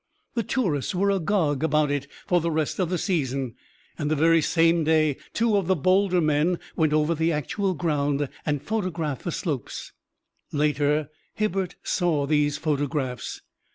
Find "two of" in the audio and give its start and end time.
5.31-5.67